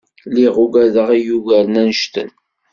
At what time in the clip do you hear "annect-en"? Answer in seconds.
1.81-2.31